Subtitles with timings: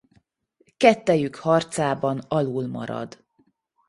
[0.77, 3.23] Kettejük harcában alulmarad.